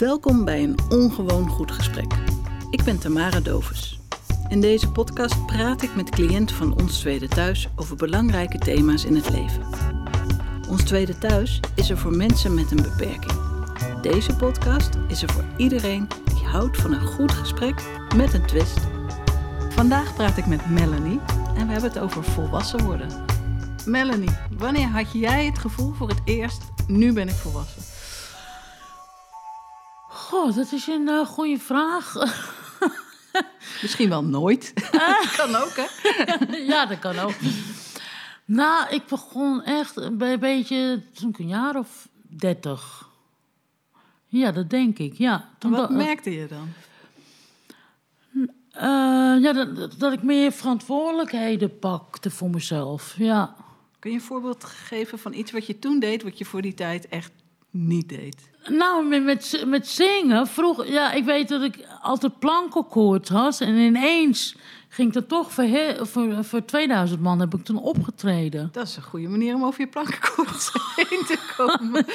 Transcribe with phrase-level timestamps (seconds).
[0.00, 2.12] Welkom bij een ongewoon goed gesprek.
[2.70, 4.00] Ik ben Tamara Dovens.
[4.48, 9.14] In deze podcast praat ik met cliënten van Ons Tweede Thuis over belangrijke thema's in
[9.14, 9.66] het leven.
[10.68, 13.32] Ons Tweede Thuis is er voor mensen met een beperking.
[14.02, 17.82] Deze podcast is er voor iedereen die houdt van een goed gesprek
[18.16, 18.78] met een twist.
[19.70, 21.20] Vandaag praat ik met Melanie
[21.56, 23.08] en we hebben het over volwassen worden.
[23.86, 27.89] Melanie, wanneer had jij het gevoel voor het eerst, nu ben ik volwassen?
[30.30, 32.14] Goh, dat is een uh, goede vraag.
[33.82, 34.72] Misschien wel nooit.
[35.36, 35.86] kan ook, hè?
[36.72, 37.34] ja, dat kan ook.
[38.44, 43.08] Nou, ik begon echt bij een beetje toen ik een jaar of dertig.
[44.26, 45.48] Ja, dat denk ik, ja.
[45.58, 46.68] Toen wat merkte je dan?
[48.74, 53.56] Uh, ja, dat, dat, ik meer verantwoordelijkheden pakte voor mezelf, ja.
[53.98, 56.22] Kun je een voorbeeld geven van iets wat je toen deed...
[56.22, 57.32] wat je voor die tijd echt
[57.70, 58.49] niet deed?
[58.68, 60.46] Nou, met, met, met zingen.
[60.46, 63.60] Vroeg, ja, ik weet dat ik altijd plankenkoord had.
[63.60, 64.56] En ineens
[64.88, 65.66] ging dat toch voor,
[66.00, 68.68] voor, voor 2000 man heb ik toen opgetreden.
[68.72, 72.06] Dat is een goede manier om over je plankenkoord heen te komen.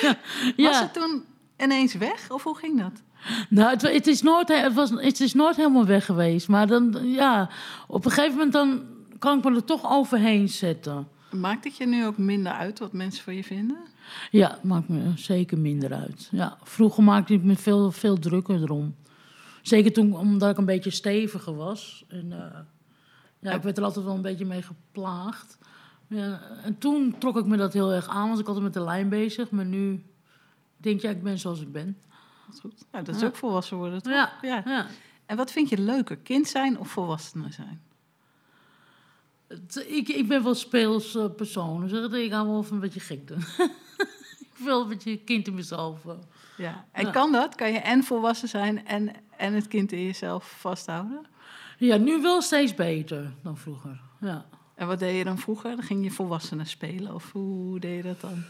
[0.56, 0.70] ja.
[0.70, 1.24] Was het toen
[1.58, 2.30] ineens weg?
[2.32, 3.04] Of hoe ging dat?
[3.50, 6.48] Nou, het, het, is nooit, het, was, het is nooit helemaal weg geweest.
[6.48, 7.50] Maar dan, ja,
[7.88, 8.84] op een gegeven moment dan
[9.20, 11.08] kan ik me er toch overheen zetten.
[11.40, 13.78] Maakt het je nu ook minder uit wat mensen van je vinden?
[14.32, 16.28] Ja, het maakt me zeker minder uit.
[16.32, 18.96] Ja, vroeger maakte ik me veel, veel drukker erom.
[19.62, 22.06] Zeker toen, omdat ik een beetje steviger was.
[22.08, 22.60] En uh,
[23.40, 25.58] ja, ik werd er altijd wel een beetje mee geplaagd.
[26.08, 28.84] Ja, en toen trok ik me dat heel erg aan, was ik altijd met de
[28.84, 29.50] lijn bezig.
[29.50, 30.04] Maar nu
[30.78, 31.98] denk ik, ja, ik ben zoals ik ben.
[32.46, 32.86] Dat is goed.
[32.92, 34.14] Ja, dat is ook volwassen worden, toch?
[34.14, 34.34] Ja.
[34.42, 34.88] ja.
[35.26, 37.82] En wat vind je leuker, kind zijn of volwassenen zijn?
[39.88, 41.88] Ik, ik ben wel speels uh, persoon.
[41.88, 43.44] Dus ik ga wel een beetje gek doen.
[44.54, 46.06] ik wil een beetje kind in mezelf.
[46.06, 46.14] Uh.
[46.58, 46.86] Ja.
[46.92, 47.56] En kan dat?
[47.56, 51.26] Kan je en volwassen zijn en, en het kind in jezelf vasthouden?
[51.78, 54.00] Ja, nu wel steeds beter dan vroeger.
[54.22, 54.46] Ja.
[54.76, 55.76] En wat deed je dan vroeger?
[55.76, 57.14] Dan ging je volwassenen spelen?
[57.14, 58.44] Of hoe deed je dat dan?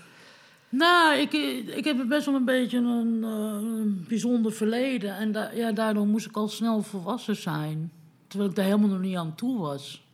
[0.69, 1.33] Nou, ik,
[1.75, 5.17] ik heb best wel een beetje een, uh, bijzonder verleden.
[5.17, 7.91] En da ja, daardoor moest ik al snel volwassen zijn.
[8.27, 10.04] Terwijl ik daar helemaal nog niet aan toe was.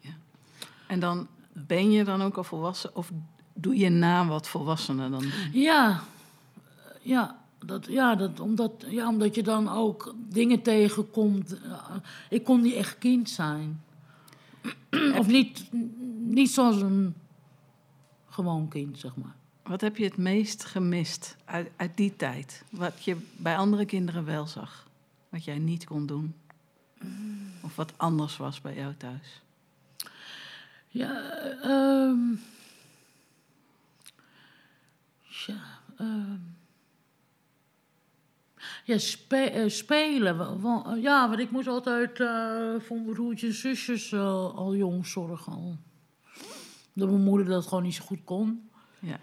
[0.92, 3.12] En dan ben je dan ook al volwassen of
[3.54, 5.32] doe je na wat volwassenen dan doen?
[5.52, 6.02] Ja,
[7.02, 11.56] ja, dat, ja, dat, omdat, ja, omdat je dan ook dingen tegenkomt.
[12.30, 13.84] Ik kon niet echt kind zijn.
[15.20, 15.70] of niet,
[16.20, 17.16] niet zoals een
[18.30, 19.36] gewoon kind, zeg maar.
[19.64, 22.64] Wat heb je het meest gemist uit, uit die tijd?
[22.70, 24.88] Wat je bij andere kinderen wel zag,
[25.30, 26.36] wat jij niet kon doen?
[27.62, 29.42] Of wat anders was bij jou thuis?
[30.94, 31.22] Ja,
[31.66, 32.42] um,
[35.46, 36.56] ja, um,
[38.86, 40.62] ja spe, uh, spelen.
[41.02, 45.54] ja, want ik moest altijd uh, voor mijn broertjes en zusjes uh, al jong zorgen.
[45.54, 45.76] Al.
[46.94, 48.70] Dat mijn moeder dat gewoon niet zo goed kon.
[49.00, 49.20] Ja.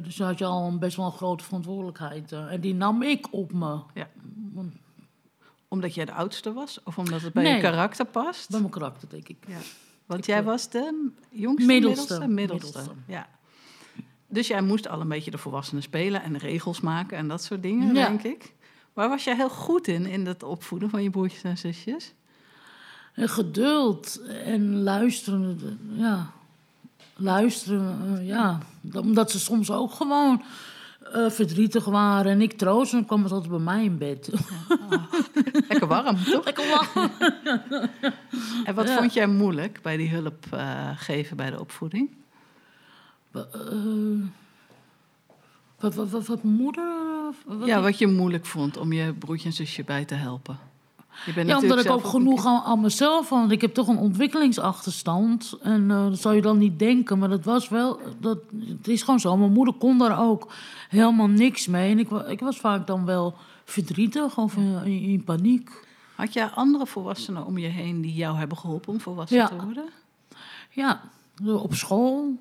[0.00, 2.32] dus had je al een best wel een grote verantwoordelijkheid.
[2.32, 3.80] en die nam ik op me.
[3.94, 4.08] Ja.
[4.52, 4.74] Want,
[5.68, 6.82] omdat jij de oudste was?
[6.82, 8.50] Of omdat het bij je karakter past?
[8.50, 9.44] Bij mijn karakter, denk ik.
[9.46, 9.58] Ja.
[10.12, 12.28] Want jij was de jongste, middelste.
[12.28, 13.28] middelste, Ja.
[14.28, 17.62] Dus jij moest al een beetje de volwassenen spelen en regels maken en dat soort
[17.62, 18.54] dingen, denk ik.
[18.92, 22.12] Waar was jij heel goed in, in het opvoeden van je broertjes en zusjes?
[23.14, 26.30] En geduld en luisteren, ja.
[27.16, 28.58] Luisteren, eh, ja.
[28.94, 30.42] Omdat ze soms ook gewoon
[31.14, 34.30] uh, verdrietig waren en ik troost, dan kwam het altijd bij mij in bed.
[35.68, 36.44] lekker warm, toch?
[36.44, 37.10] Lekker warm.
[38.64, 42.10] en wat vond jij moeilijk bij die hulp uh, geven bij de opvoeding?
[43.36, 43.42] Uh,
[45.80, 46.94] wat, wat, wat, wat, moeder?
[47.46, 50.58] Wat ja, wat je moeilijk vond om je broertje en zusje bij te helpen.
[51.26, 53.98] Je bent ja, omdat ik ook genoeg aan, aan, mezelf want ik heb toch een
[53.98, 55.58] ontwikkelingsachterstand.
[55.62, 59.02] En uh, dat zou je dan niet denken, maar dat was wel, dat, het is
[59.02, 59.36] gewoon zo.
[59.36, 60.52] Mijn moeder kon daar ook
[60.88, 61.90] helemaal niks mee.
[61.90, 65.70] En ik, ik was vaak dan wel verdrietig of in, in paniek.
[66.14, 69.88] Had jij andere volwassenen om je heen die jou hebben geholpen om volwassen te worden?
[70.70, 71.00] Ja,
[71.44, 72.38] op school.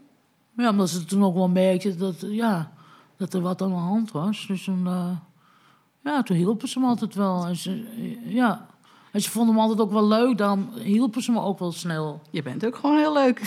[0.58, 2.72] Ja, omdat ze toen ook wel merkten dat, ja,
[3.18, 4.46] dat er wat aan de hand was.
[4.48, 5.10] Dus uh,
[6.04, 7.46] ja, toen hielpen ze me altijd wel.
[7.46, 7.84] En ze,
[8.26, 8.68] ja.
[9.12, 12.22] en ze vonden me altijd ook wel leuk, dan hielpen ze me ook wel snel.
[12.30, 13.40] Je bent ook gewoon heel leuk.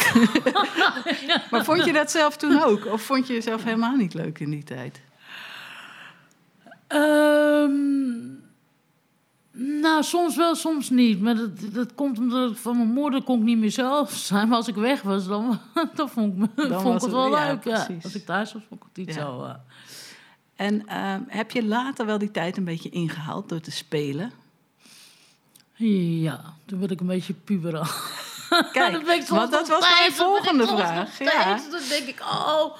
[1.51, 2.87] maar vond je dat zelf toen ook?
[2.87, 5.03] Of vond je jezelf helemaal niet leuk in die tijd?
[6.89, 8.43] Um,
[9.57, 11.21] nou, soms wel, soms niet.
[11.21, 14.49] Maar dat, dat komt omdat ik van mijn moeder kon ik niet meer zelf zijn.
[14.49, 15.59] Maar als ik weg was, dan,
[15.95, 17.65] dan vond ik, me, vond ik het wel leuk.
[17.65, 19.43] Ja, als ik thuis was, vond ik het niet zo...
[19.43, 19.55] Uh.
[20.57, 24.33] En ehm, heb je later wel die tijd een beetje ingehaald door te spelen?
[25.77, 27.87] Ja, toen werd ik een beetje puberal.
[28.73, 31.19] Kijk, want dat nog was mijn volgende vraag.
[31.19, 31.61] Ja.
[31.71, 32.77] Dan denk ik, oh,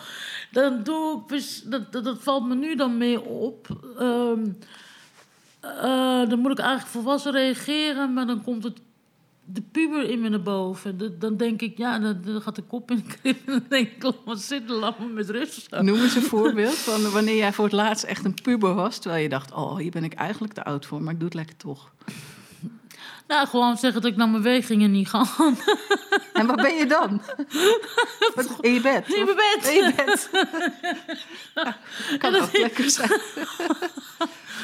[0.51, 1.45] dan doe ik...
[1.65, 3.69] Dat, dat, dat valt me nu dan meer op.
[3.99, 4.47] Ehm,
[5.61, 8.79] eh, dan moet ik eigenlijk volwassen reageren, maar dan komt het,
[9.45, 11.19] de puber in me naar boven.
[11.19, 13.29] Dan denk ik, ja, dan, dan gaat de kop in de.
[13.29, 15.71] En dan denk ik, laat maar zitten, laat me met rust.
[15.71, 18.99] Noem eens een voorbeeld van wanneer jij voor het laatst echt een puber was...
[18.99, 21.37] terwijl je dacht, oh, hier ben ik eigenlijk te oud voor, maar ik doe het
[21.37, 21.93] lekker toch.
[23.27, 25.29] Nou, gewoon zeggen dat ik naar mijn weg ging en niet gaan.
[26.33, 27.23] En waar ben je dan?
[28.35, 29.15] Wat, in je bed?
[29.15, 29.69] In mijn bed.
[29.69, 30.31] In je bed.
[32.19, 33.21] Kan ook lekker zijn.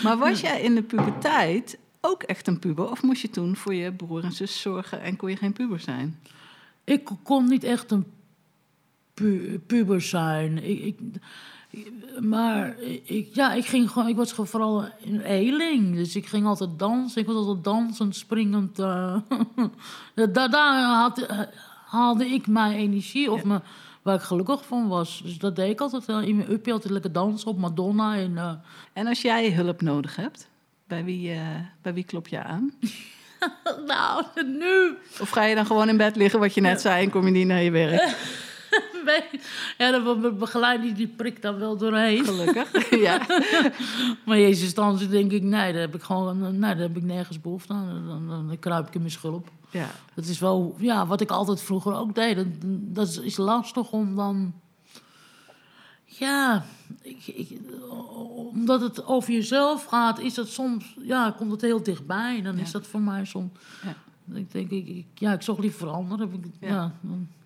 [0.03, 2.91] Maar was jij in de puberteit ook echt een puber?
[2.91, 5.81] Of moest je toen voor je broer en zus zorgen en kon je geen puber
[5.81, 6.19] zijn?
[6.85, 8.05] Ik kon niet echt een
[9.15, 10.65] pu- puber zijn.
[10.71, 10.99] Ik, ik,
[12.21, 15.95] maar ik, ja, ik, ging gewoon, ik was gewoon vooral een eeling.
[15.95, 17.21] Dus ik ging altijd dansen.
[17.21, 18.79] Ik was altijd dansend, springend.
[18.79, 19.17] eh.
[20.33, 21.27] daar daar had,
[21.87, 23.63] haalde ik mijn energie of mijn,
[24.03, 25.21] waar ik gelukkig van was.
[25.25, 26.09] Dus dat deed ik altijd.
[26.27, 28.17] in mijn uppie altijd lekker dansen op Madonna.
[28.17, 28.53] En, eh,
[28.93, 30.49] En als jij hulp nodig hebt,
[30.91, 31.41] bij wie, eh,
[31.83, 32.73] bij wie klop je aan?
[33.87, 34.97] nou, nu...
[35.21, 37.31] Of ga je dan gewoon in bed liggen, wat je net zei, en kom je
[37.31, 38.17] niet naar je werk?
[39.79, 42.25] Ja, dan be- begeleid die, die prik dan wel doorheen.
[42.25, 42.91] Gelukkig.
[43.09, 43.19] ja.
[44.25, 47.03] Maar in eerste instantie denk ik, nee, daar heb ik gewoon nee, daar heb ik
[47.03, 48.05] nergens behoefte aan.
[48.07, 49.49] Dan, dan, dan kruip ik in mijn schulp.
[49.71, 49.91] ja.
[50.15, 52.37] Dat is wel ja, wat ik altijd vroeger ook deed.
[52.37, 52.47] Dat,
[52.95, 54.55] dat is lastig om dan.
[56.05, 56.65] Ja,
[57.03, 57.59] ik, ik-
[58.53, 62.43] omdat het over jezelf gaat, is dat soms, ja, komt het heel dichtbij.
[62.43, 62.63] Dan Ja.
[62.63, 63.51] is dat voor mij soms.
[63.85, 63.95] Ja.
[64.37, 66.31] Ik denk, ik, ik- ja, ik zocht liever anderen.
[66.31, 66.69] Heb ik, Ja.
[66.69, 66.93] ja.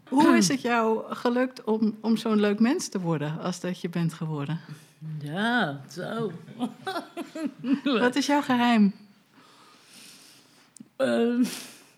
[0.08, 3.88] Hoe is het jou gelukt om, om zo'n leuk mens te worden als dat je
[3.88, 4.60] bent geworden?
[5.22, 6.32] ja, zo.
[7.84, 8.94] Wat is jouw geheim?
[10.96, 11.44] Eh,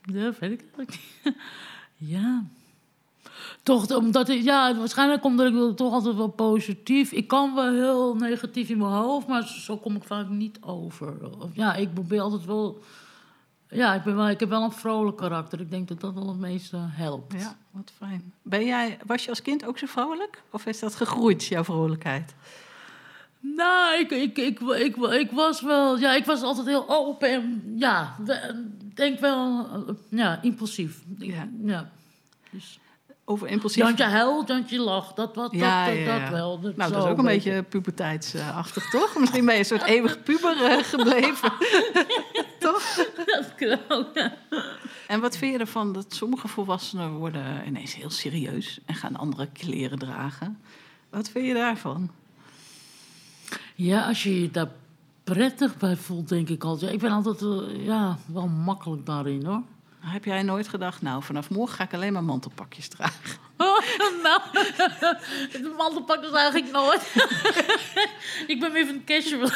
[0.02, 1.34] ja, weet ik eigenlijk niet.
[2.14, 2.44] ja.
[3.66, 7.12] Toch, omdat ik, ja, waarschijnlijk omdat ik toch altijd wel positief.
[7.12, 11.14] Ik kan wel heel negatief in mijn hoofd, maar zo kom ik vaak niet over.
[11.52, 12.82] Ja, ik probeer altijd wel.
[13.68, 15.60] Ja, ik, ben wel, ik heb wel een vrolijk karakter.
[15.60, 17.32] Ik denk dat dat wel het meeste helpt.
[17.32, 18.32] Ja, wat fijn.
[18.42, 20.42] Ben jij, was je als kind ook zo vrolijk?
[20.50, 22.34] Of is dat gegroeid, jouw vrolijkheid?
[23.40, 25.98] Nou, ik, ik, ik, ik, ik was wel.
[25.98, 27.74] Ja, ik was altijd heel open en.
[27.76, 28.16] Ja,
[28.94, 29.66] denk wel.
[30.08, 31.02] Ja, impulsief.
[31.18, 31.90] Ja.
[32.50, 32.78] Dus.
[33.28, 33.82] Over impulsief?
[33.82, 35.16] Jantje huilt, Jantje lacht.
[35.16, 36.58] Dat, wat, dat, Ja, dat, ja, dat wel.
[36.58, 39.18] nou, zo dat is ook een beetje puberteitsachtig, toch?
[39.18, 41.52] Misschien ben je een soort eeuwig puber eh, gebleven.
[42.58, 43.06] toch?
[43.26, 44.10] Dat kan ook.
[45.06, 49.48] En wat vind je ervan dat sommige volwassenen worden ineens heel serieus en gaan andere
[49.52, 50.58] kleren dragen?
[51.10, 52.10] Wat vind je daarvan?
[53.74, 54.70] Ja, als je je daar
[55.24, 56.92] prettig bij voelt, denk ik altijd.
[56.92, 59.62] Ik ben altijd eh, ja, wel makkelijk daarin, hoor.
[60.08, 63.38] Heb jij nooit gedacht, nou, vanaf morgen ga ik alleen maar mantelpakjes dragen?
[64.22, 64.40] nou,
[65.52, 67.14] de mantelpak is eigenlijk nooit.
[68.52, 69.50] ik ben meer van casual.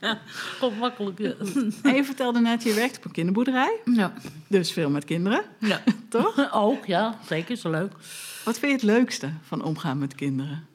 [0.00, 0.18] ja,
[0.78, 1.34] makkelijk, ja.
[1.82, 4.12] En je vertelde net, je werkt op een kinderboerderij, ja.
[4.46, 5.82] dus veel met kinderen, ja.
[6.08, 6.52] toch?
[6.52, 7.92] Ook, ja, zeker, is leuk.
[8.44, 10.66] Wat vind je het leukste van omgaan met kinderen?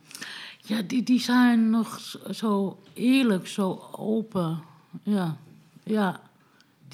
[0.59, 4.63] Ja, die, die zijn nog zo eerlijk, zo open.
[5.03, 5.37] Ja,
[5.83, 6.21] ja.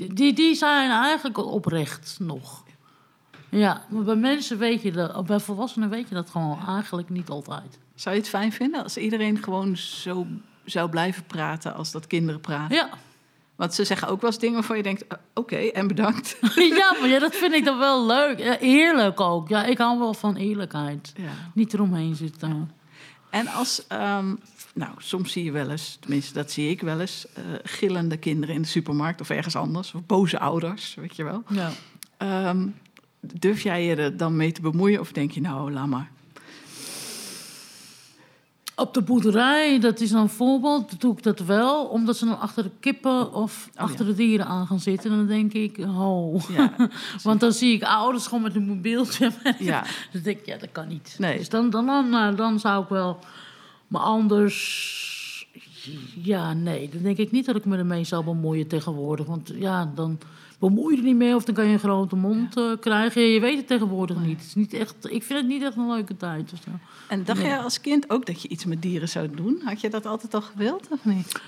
[0.08, 2.63] Die, die, zijn eigenlijk oprecht nog.
[3.50, 7.29] Ja, maar bij mensen weet je dat, bij volwassenen weet je dat gewoon eigenlijk niet
[7.29, 7.79] altijd.
[7.96, 10.27] Zou je het fijn vinden als iedereen gewoon zo
[10.65, 12.75] zou blijven praten als dat kinderen praten?
[12.75, 12.89] Ja,
[13.56, 16.38] Want ze zeggen ook wel eens dingen waarvan je denkt, oké, en bedankt.
[16.82, 18.58] ja maar ja, dat vind ik dan wel leuk.
[18.60, 19.50] Eerlijk ook.
[19.50, 21.13] Ja, ik hou wel van eerlijkheid.
[21.15, 21.32] Ja.
[21.53, 22.72] Niet eromheen zitten.
[23.30, 24.36] En als, ehm,
[24.74, 28.56] nou, soms zie je wel eens, tenminste dat zie ik wel eens, eh, gillende kinderen
[28.56, 31.44] in de supermarkt of ergens anders, of boze ouders, weet je wel.
[31.50, 31.72] Ja.
[32.18, 32.68] Ehm,
[33.20, 36.12] durf jij je er dan mee te bemoeien of denk je, nou, laat maar.
[38.80, 41.86] Op de boerderij, dat is een voorbeeld, doe ik dat wel.
[41.86, 44.12] Omdat ze dan achter de kippen of Oh, achter ja.
[44.12, 45.12] de dieren aan gaan zitten.
[45.12, 46.50] En dan denk ik, oh.
[46.50, 46.74] Ja,
[47.24, 49.32] Want dan zie ik ouders gewoon met een mobieltje.
[49.60, 49.84] ja.
[50.12, 51.16] dan denk ik, ja, dat kan niet.
[51.18, 51.38] Nee.
[51.38, 53.20] Dus dan, dan, dan, nou, dan zou ik wel...
[53.88, 54.98] Maar anders...
[56.22, 56.90] Ja, nee.
[56.90, 59.26] Dan denk ik niet dat ik me ermee zou bemoeien tegenwoordig.
[59.26, 60.20] Want ja, dan
[60.60, 61.36] bemoei je er niet mee.
[61.36, 63.22] Of dan kan je een grote mond eh, krijgen.
[63.22, 64.38] Je weet het tegenwoordig niet.
[64.38, 66.54] Het is niet echt, ik vind het niet echt een leuke tijd.
[66.54, 66.70] of zo.
[67.08, 69.62] En dacht jij als kind ook dat je iets met dieren zou doen?
[69.63, 71.42] Had je dat altijd al gewild of niet?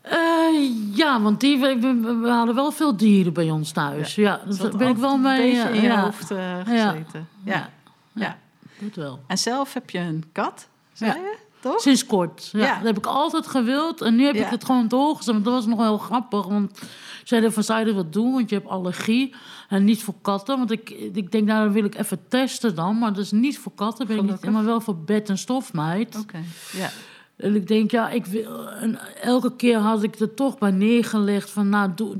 [0.00, 4.14] Eh, ja, want die, we, hadden wel veel dieren bij ons thuis.
[4.14, 5.50] Ja, Dat daar had ben ik wel mee.
[5.50, 6.90] Een beetje in je ja, hoofd eh, Ja.
[6.90, 7.28] gezeten.
[7.44, 7.52] Ja.
[7.52, 7.70] Ja.
[8.12, 8.38] Ja.
[8.78, 9.20] dat wel.
[9.26, 11.16] En zelf heb je een kat, zei Ja.
[11.16, 11.36] je?
[11.60, 11.80] Toch?
[11.80, 12.48] Sinds kort.
[12.52, 12.74] Ja, Ja.
[12.76, 14.00] Dat heb ik altijd gewild.
[14.00, 14.44] En nu heb Ja.
[14.44, 15.32] ik het gewoon doorgezet.
[15.32, 16.46] Want dat was nog wel heel grappig.
[16.46, 16.80] Want
[17.24, 18.32] zeiden van, zou je dat wat doen?
[18.32, 19.34] Want je hebt allergie.
[19.68, 20.58] En niet voor katten.
[20.58, 22.98] Want ik, ik denk, nou, dan wil ik even testen dan.
[22.98, 24.06] Maar dat is niet voor katten.
[24.06, 24.52] Ben ik niet, Gelukkig.
[24.52, 26.16] maar wel voor bed- en stofmeid.
[26.18, 26.38] Oké,
[26.72, 26.90] ja.
[27.36, 31.50] En ik denk, ja, ik wil, en elke keer had ik er toch bij neergelegd
[31.50, 32.16] van, nou, doe,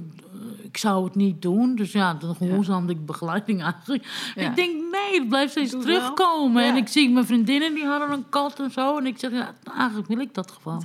[0.72, 1.74] ik zou het niet doen.
[1.74, 4.32] Dus ja, dan gehoorzaamde ik begeleiding eigenlijk.
[4.34, 4.48] Ja.
[4.48, 6.62] Ik denk, nee, het blijft steeds Doe terugkomen.
[6.64, 6.80] En Ja.
[6.80, 8.98] ik zie mijn vriendinnen, die hadden een kat en zo.
[8.98, 10.82] En ik zeg, ja, eigenlijk wil ik dat gewoon.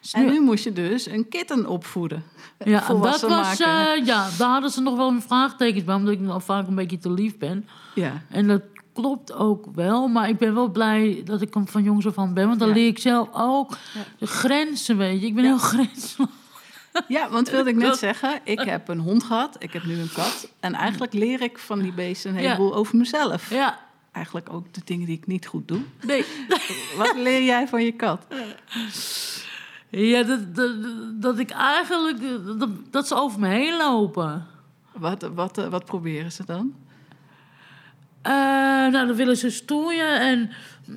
[0.00, 2.24] Dus En nu moest je dus een kitten opvoeden.
[2.64, 6.20] ja, dat was, eh, ja, daar hadden ze nog wel een vraagtekens bij, omdat ik
[6.20, 7.68] nog vaak een beetje te lief ben.
[7.94, 11.82] Ja, En dat klopt ook wel, maar ik ben wel blij dat ik er van
[11.82, 12.46] jongs af aan ben.
[12.46, 12.74] Want dan Ja.
[12.74, 14.00] leer ik zelf ook Ja.
[14.18, 15.26] de grenzen, weet je.
[15.26, 16.28] Ik ben heel grensloos.
[17.08, 20.12] ja want wilde ik net zeggen, ik heb een hond gehad, ik heb nu een
[20.12, 20.48] kat.
[20.60, 22.50] En eigenlijk leer ik van die beesten een Ja.
[22.50, 23.50] heleboel over mezelf.
[23.50, 25.80] Ja, Eigenlijk ook de dingen die ik niet goed doe.
[26.00, 26.24] nee.
[26.98, 28.26] Wat leer jij van je kat?
[29.88, 30.72] Ja, dat, dat,
[31.22, 32.18] dat ik eigenlijk...
[32.58, 34.46] Dat, dat ze over me heen lopen.
[34.92, 36.74] Wat, wat, eh, wat proberen ze dan?
[38.22, 38.32] Eh,
[38.92, 40.50] nou, dan willen ze stoeien en...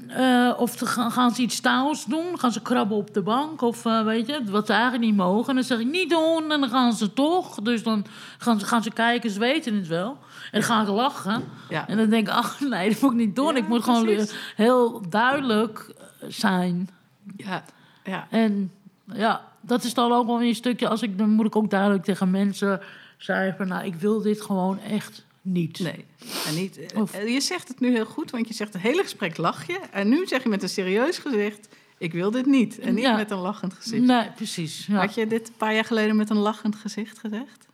[0.07, 2.39] eh, of te gaan, gaan ze iets stouts doen.
[2.39, 3.61] Gaan ze krabben op de bank.
[3.61, 5.49] Of eh, weet je, wat ze eigenlijk niet mogen.
[5.49, 6.51] En dan zeg ik niet doen.
[6.51, 7.55] En dan gaan ze toch.
[7.55, 8.05] Dus dan
[8.37, 9.29] gaan ze, gaan ze kijken.
[9.29, 10.09] Ze weten het wel.
[10.51, 11.43] En dan gaan ze lachen.
[11.69, 11.87] Ja.
[11.87, 13.53] En dan denk ik, ach nee, dat moet ik niet doen.
[13.53, 14.33] Ja, ik moet gewoon precies.
[14.55, 15.93] heel duidelijk
[16.27, 16.89] zijn.
[17.37, 17.63] Ja,
[18.03, 18.27] ja.
[18.29, 18.71] En
[19.13, 20.87] ja, dat is dan ook wel weer een stukje.
[20.87, 22.81] Als ik, dan moet ik ook duidelijk tegen mensen
[23.17, 25.79] zeggen: van, Nou, ik wil dit gewoon echt niet.
[25.79, 26.05] Nee.
[26.47, 28.81] En niet, eh, Of- eh, je zegt het nu heel goed, want je zegt het
[28.81, 29.79] hele gesprek lach je.
[29.91, 32.79] En nu zeg je met een serieus gezicht, ik wil dit niet.
[32.79, 33.15] En niet Ja.
[33.15, 34.03] met een lachend gezicht.
[34.03, 34.85] Nee, precies.
[34.85, 35.00] Ja.
[35.00, 37.65] Had je dit een paar jaar geleden met een lachend gezicht gezegd?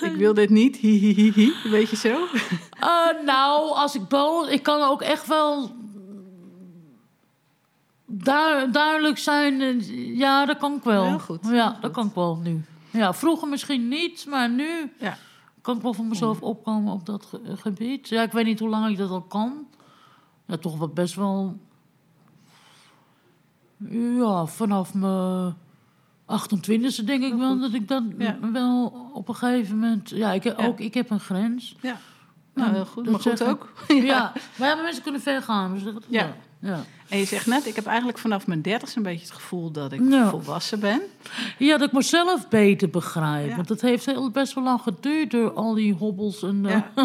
[0.00, 0.80] Ik wil dit niet.
[1.62, 2.18] Weet je zo?
[2.80, 4.48] Eh, nou, als ik boos...
[4.48, 5.74] Ik kan ook echt wel...
[8.06, 9.60] du- duidelijk zijn.
[9.60, 11.04] eh, Ja, dat kan ik wel.
[11.08, 11.90] Heel goed, Ja, dat goed.
[11.90, 12.60] kan ik wel nu.
[12.90, 15.18] Ja, vroeger misschien niet, maar nu Ja.
[15.62, 18.08] Kan ik wel voor mezelf opkomen op dat ge- gebied.
[18.08, 19.66] Ja, ik weet niet hoe lang ik dat al kan.
[20.46, 21.58] Ja, toch wel best wel...
[24.16, 25.54] Ja, vanaf mijn
[26.26, 28.38] 28e denk ik wel dat ik dat Ja.
[28.52, 30.10] wel op een gegeven moment...
[30.10, 30.66] Ja, ik, heb Ja.
[30.66, 31.76] ook, ik heb een grens.
[31.80, 31.96] Ja.
[32.54, 33.04] Nou, heel goed.
[33.04, 33.72] dat Maar goed ook.
[33.88, 34.32] Ja.
[34.58, 35.72] maar ja, maar mensen kunnen ver gaan.
[35.74, 36.32] Dus dat, Ja.
[36.60, 36.84] Ja.
[37.08, 39.92] En je zegt net, ik heb eigenlijk vanaf mijn dertigste een beetje het gevoel dat
[39.92, 40.28] ik Ja.
[40.28, 41.00] volwassen ben.
[41.58, 43.48] Ja, dat ik mezelf beter begrijp.
[43.48, 43.56] Ja.
[43.56, 46.42] Want het heeft heel, best wel lang geduurd door al die hobbels.
[46.42, 47.04] En, eh.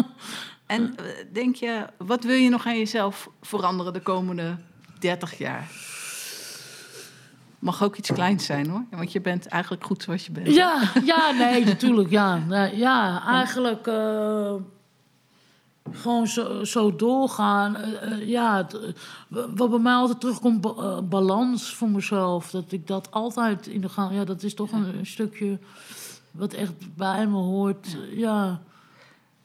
[0.66, 4.56] En eh, denk je, wat wil je nog aan jezelf veranderen de komende
[4.98, 5.70] 30 jaar?
[7.58, 10.46] Mag ook iets kleins zijn hoor, want je bent eigenlijk goed zoals je bent.
[10.54, 12.42] Ja, ja, nee, natuurlijk, ja.
[12.74, 14.54] Ja, eigenlijk eh,
[15.92, 17.76] gewoon zo, zo doorgaan.
[17.76, 22.50] Eh, eh, ja, het, eh, wat bij mij altijd terugkomt, ba- balans voor mezelf.
[22.50, 24.14] Dat ik dat altijd in de gang...
[24.14, 25.58] Ja, dat is toch een, een stukje
[26.30, 27.96] wat echt bij me hoort.
[28.10, 28.60] Ja,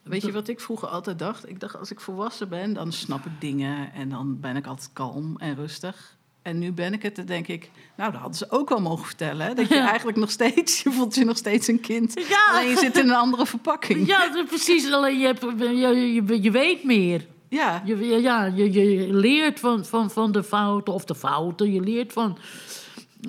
[0.03, 1.50] Weet je wat ik vroeger altijd dacht?
[1.50, 4.89] Ik dacht, als ik volwassen ben, dan snap ik dingen en dan ben ik altijd
[4.93, 6.17] kalm en rustig.
[6.41, 9.05] En nu ben ik het, dan denk ik, nou, dat hadden ze ook wel mogen
[9.05, 9.45] vertellen.
[9.48, 9.53] Hè?
[9.53, 9.88] Dat je Ja.
[9.88, 12.13] eigenlijk nog steeds, je voelt je nog steeds een kind.
[12.29, 12.45] Ja.
[12.51, 14.07] Alleen je zit in een andere verpakking.
[14.07, 14.91] ja precies.
[14.91, 17.25] Alleen je, hebt, je, je, je weet meer.
[17.50, 21.71] Ja, Je, je- ja, je, je leert van, van, van de fouten of de fouten.
[21.74, 22.38] Je leert van,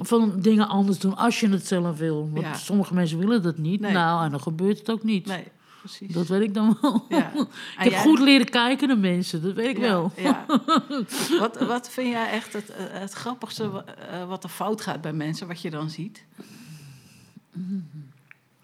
[0.01, 2.31] van dingen anders doen als je het zelf wil.
[2.33, 2.55] Want Ja.
[2.55, 3.81] sommige mensen willen dat niet.
[3.81, 3.93] Nee.
[3.93, 5.27] Nou, en dan gebeurt het ook niet.
[5.27, 5.45] nee,
[5.83, 6.13] precies.
[6.15, 7.05] Dat weet ik dan wel.
[7.09, 7.33] Ja.
[7.35, 7.47] Ik
[7.77, 10.13] heb jij- goed leren kijken naar mensen, dat weet ik Ja, wel.
[10.17, 10.45] Ja.
[11.41, 15.13] wat, wat vind jij echt het, eh, het grappigste eh, wat er fout gaat bij
[15.13, 16.25] mensen, wat je dan ziet?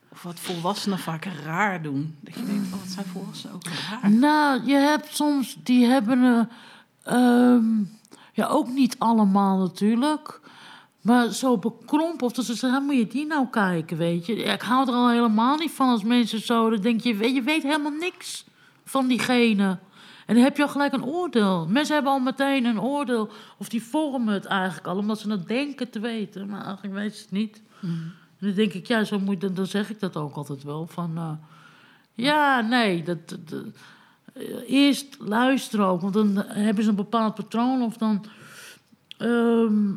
[0.09, 2.17] Of wat volwassenen vaak raar doen.
[2.21, 4.11] Dat je denkt, oh, wat zijn volwassenen ook raar.
[4.11, 6.49] Nou, je hebt soms, die hebben,
[7.03, 7.65] ehm,
[8.33, 10.41] ja, ook niet allemaal natuurlijk.
[11.09, 14.35] Maar zo bekrompen, of dat ze zeggen, "Ah, moet je die nou kijken, weet je.
[14.37, 17.43] Ik hou er al helemaal niet van als mensen zo, dan denk je, weet, je
[17.43, 18.45] weet helemaal niks
[18.85, 19.79] van diegene.
[20.27, 21.67] En dan heb je al gelijk een oordeel.
[21.69, 25.49] Mensen hebben al meteen een oordeel, of die vormen het eigenlijk al, omdat ze het
[25.49, 26.49] denken te weten.
[26.49, 27.63] Maar eigenlijk weten ze het niet.
[28.41, 30.87] En dan denk ik, ja, zo moet, dan, dan zeg ik dat ook altijd wel.
[30.87, 31.31] Van, eh,
[32.15, 33.65] ja, nee, dat, dat- dat-
[34.33, 38.25] eh, eerst luisteren ook, want dan hebben ze een bepaald patroon of dan.
[39.19, 39.93] ehm,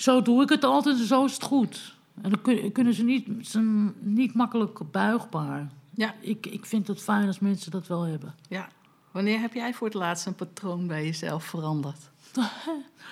[0.00, 1.94] zo doe ik het altijd en zo is het goed.
[2.22, 5.70] En dan kun- kunnen ze niet, zijn niet makkelijk buigbaar.
[5.94, 8.34] Ja, Ik, ik vind het fijn als mensen dat wel hebben.
[8.48, 8.68] ja.
[9.10, 11.96] Wanneer heb jij voor het laatst een patroon bij jezelf veranderd?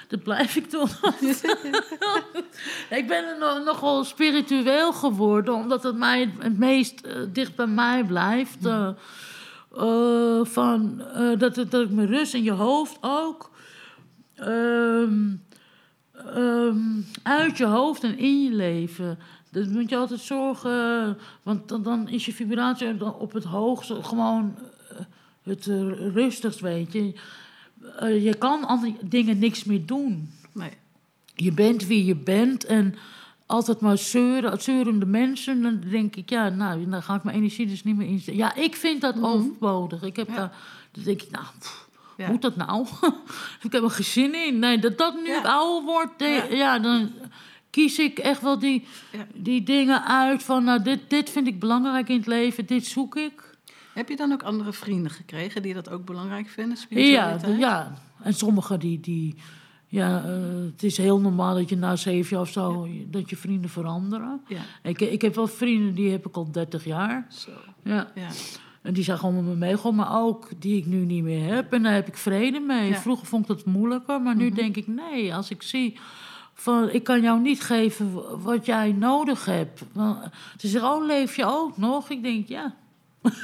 [0.08, 0.88] Dat blijf ik doen.
[2.98, 8.04] ik ben nog, nogal spiritueel geworden, omdat het mij het meest eh, dicht bij mij
[8.04, 8.66] blijft.
[8.66, 8.88] Eh,
[9.76, 11.02] eh, van,
[11.38, 13.50] dat, dat ik me rust in je hoofd ook.
[14.34, 15.34] ehm,
[16.34, 16.78] ehm,
[17.22, 19.18] uit je hoofd en in je leven.
[19.50, 24.54] Dat moet je altijd zorgen, want dan, dan is je vibratie op het hoogste gewoon
[24.90, 24.96] eh,
[25.42, 27.12] het eh, rustigst, weet je.
[27.98, 30.30] Eh, je kan andere dingen niks meer doen.
[30.52, 30.70] Nee.
[31.34, 32.94] Je bent wie je bent en
[33.46, 35.62] altijd maar zeuren, zeurende mensen.
[35.62, 38.36] Dan denk ik, ja, nou, dan ga ik mijn energie dus niet meer inzetten.
[38.36, 40.02] Ja, ik vind dat overbodig.
[40.02, 40.34] Ik heb Ja.
[40.34, 40.52] daar,
[40.92, 41.87] dan denk ik, nou, pff,
[42.18, 42.28] Ja.
[42.28, 42.86] moet dat nou?
[43.62, 44.58] ik heb er geen zin in.
[44.58, 46.44] Nee, dat dat nu ouder word, Ja.
[46.44, 46.78] ja.
[46.78, 47.10] dan
[47.70, 48.84] kies ik echt wel die,
[49.34, 53.16] die dingen uit van, nou, dit, dit vind ik belangrijk in het leven, dit zoek
[53.16, 53.56] ik.
[53.94, 56.76] Heb je dan ook andere vrienden gekregen die dat ook belangrijk vinden?
[56.76, 57.58] Ja, spiritualiteit?
[57.58, 59.34] ja, en sommigen die, die
[59.86, 60.32] ja, eh,
[60.72, 64.40] het is heel normaal dat je na zeven jaar of zo, dat je vrienden veranderen.
[64.48, 67.26] Ja, Ik, ik heb wel vrienden, die heb ik al 30 jaar.
[67.30, 67.50] zo.
[67.84, 68.10] Ja.
[68.14, 68.28] Ja.
[68.88, 71.72] En die zijn gewoon met me meegaan, maar ook die ik nu niet meer heb.
[71.72, 72.84] En daar heb ik vrede mee.
[72.84, 72.90] Ja.
[72.90, 73.00] Mhm.
[73.00, 75.34] Vroeger vond ik dat moeilijker, maar nu denk ik nee.
[75.34, 75.98] Als ik zie
[76.54, 79.82] van ik kan jou niet geven wat jij nodig hebt.
[80.56, 82.10] Ze zeggen, oh, leef je ook nog?
[82.10, 82.74] Ik denk, ja.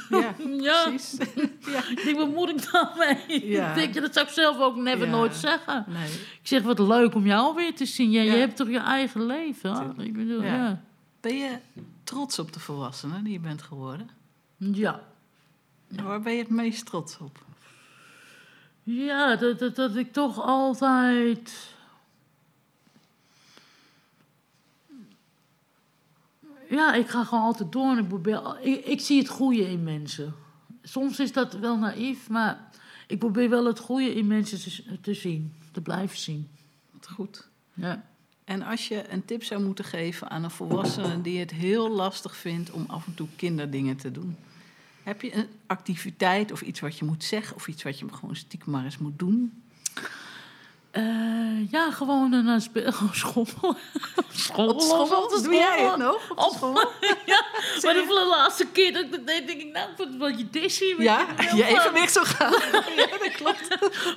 [0.09, 0.83] Ja, Ja.
[0.89, 1.17] precies.
[1.73, 1.89] ja.
[1.89, 3.49] Ik denk, wat moet ik daarmee?
[3.49, 3.69] Ja.
[3.75, 5.85] Ik denk, dat zou ik zelf ook never nooit zeggen.
[5.87, 6.11] Nee.
[6.13, 8.11] Ik zeg, wat leuk om jou weer te zien.
[8.11, 8.21] Ja.
[8.21, 9.93] Je hebt toch je eigen leven?
[9.97, 10.81] Ik bedoel, Ja.
[11.21, 11.57] Ben je
[12.03, 14.09] trots op de volwassenen die je bent geworden?
[14.57, 15.01] Ja.
[16.03, 17.45] Waar ben je het meest trots op?
[18.83, 21.73] Ja, dat, dat, dat ik toch altijd.
[26.69, 28.57] Ja, ik ga gewoon altijd door en ik probeer.
[28.61, 30.35] Ik, ik zie het goede in mensen.
[30.81, 32.69] Soms is dat wel naïef, maar
[33.07, 36.49] ik probeer wel het goede in mensen te, te zien, te blijven zien.
[36.91, 37.47] Wat goed.
[37.73, 38.05] Ja.
[38.43, 42.35] En als je een tip zou moeten geven aan een volwassene die het heel lastig
[42.35, 44.37] vindt om af en toe kinderdingen te doen.
[45.05, 48.35] Heb je een activiteit of iets wat je moet zeggen of iets wat je gewoon
[48.35, 49.63] stiekem maar eens moet doen?
[50.91, 52.47] Eh, ja, gewoon een.
[54.55, 55.27] Op schommel?
[55.27, 56.29] te Doe jij het nog?
[56.29, 56.81] Op Op- schommel?
[57.25, 57.45] ja,
[57.83, 60.09] maar de voor de laatste keer dat ik dat deed, denk ik, nou, ik vond
[60.09, 60.49] het wel je
[60.97, 62.51] weet Ja, je even weer zo gaan.
[62.95, 63.67] Ja, dat klopt.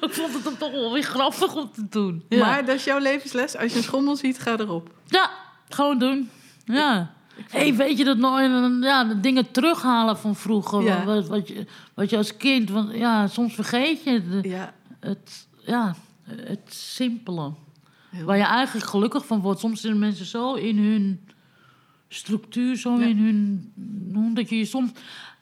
[0.01, 2.25] Ik vond het dan toch wel weer grappig om te doen.
[2.29, 3.57] Ja, Maar dat is jouw levensles.
[3.57, 4.91] Als je een schommel ziet, ga erop.
[5.07, 5.31] ja
[5.69, 6.31] gewoon doen.
[6.65, 7.15] Ja.
[7.51, 8.43] Hey, weet je dat nou?
[8.43, 10.83] En dan, Ja, de dingen terughalen van vroeger.
[10.83, 11.05] Ja.
[11.05, 12.71] Wat, wat, je, wat je als kind...
[12.71, 17.53] Want ja, soms vergeet je de- Ja, het, ja, het simpele.
[18.11, 19.61] heel Waar je eigenlijk gelukkig van wordt.
[19.61, 21.21] Soms zijn mensen zo in hun
[22.09, 23.07] structuur, zo Ja.
[23.07, 23.73] in hun...
[24.35, 24.91] Dat je je soms...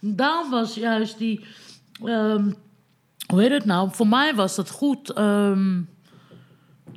[0.01, 1.45] Daarom was juist die...
[2.05, 2.53] ehm,
[3.27, 3.89] hoe heet het nou?
[3.93, 5.11] Voor mij was dat goed...
[5.13, 5.81] ehm,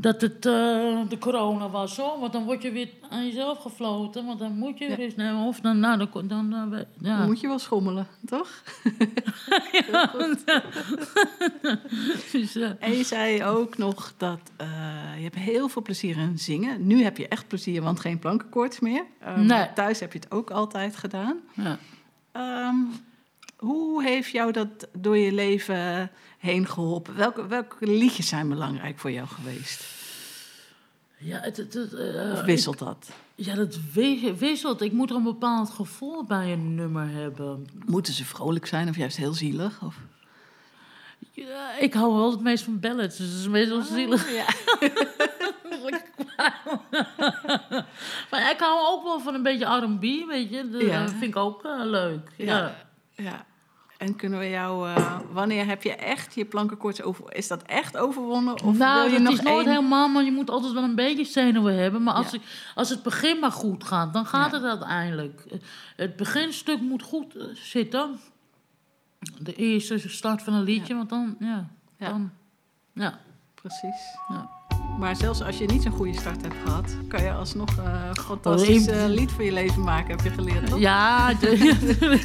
[0.01, 2.19] dat het eh, de corona was, hoor.
[2.19, 4.25] Want dan word je weer aan jezelf gefloten.
[4.25, 4.95] Want dan moet je Ja.
[4.95, 5.45] rust nemen.
[5.45, 5.79] Of dan...
[5.79, 7.17] Nou, dan, dan, dan- ja.
[7.17, 8.49] Dan moet je wel schommelen, toch?
[12.31, 14.67] Dus, eh, En je zei ook nog dat eh,
[15.17, 16.87] je hebt heel veel plezier in zingen.
[16.87, 19.03] Nu heb je echt plezier, want geen plankenkoorts meer.
[19.19, 19.67] Ehm, Nee.
[19.75, 21.37] Thuis heb je het ook altijd gedaan.
[21.53, 21.77] ja.
[22.31, 22.75] Ehm,
[23.57, 27.15] hoe heeft jou dat door je leven heen geholpen?
[27.15, 29.83] Welke, welke liedjes zijn belangrijk voor jou geweest?
[31.17, 33.09] Ja, het, het, het, eh, Of wisselt dat?
[33.35, 34.81] Ja, dat wi- wisselt.
[34.81, 37.67] Ik moet er een bepaald gevoel bij een nummer hebben.
[37.85, 39.81] Moeten ze vrolijk zijn of juist heel zielig?
[39.83, 39.95] Of?
[41.31, 44.31] Ja, ik hou wel het meest van ballads, dus het is meestal zielig.
[44.31, 44.45] Ja.
[48.31, 50.69] Maar ik hou ook wel van een beetje R&B, weet je.
[50.69, 51.03] Dat Ja.
[51.03, 52.29] eh, vind ik ook eh, leuk.
[52.35, 52.75] Ja.
[53.15, 53.45] Ja.
[53.99, 54.89] En kunnen we jou...
[54.89, 57.35] eh, wanneer heb je echt je plankenkoorts over...
[57.35, 58.63] Is dat echt overwonnen?
[58.63, 59.75] Of nou, wil je het nog is nooit één...
[59.75, 62.03] helemaal, maar je moet altijd wel een beetje zenuwen hebben.
[62.03, 62.37] Maar als, Ja.
[62.37, 62.43] ik,
[62.75, 64.57] als het begin maar goed gaat, dan gaat Ja.
[64.57, 65.43] het uiteindelijk.
[65.95, 68.19] Het beginstuk moet goed eh, zitten.
[69.39, 72.09] De eerste start van een liedje, want dan, ja, Ja.
[72.09, 72.31] dan,
[72.93, 73.19] ja.
[73.55, 74.01] Precies.
[74.27, 74.49] Ja.
[74.99, 76.95] Maar zelfs als je niet zo'n goede start hebt gehad...
[77.07, 80.67] kan je alsnog eh, een fantastisch eh, lied voor je leven maken, heb je geleerd,
[80.69, 80.79] toch?
[80.79, 82.19] Ja, de-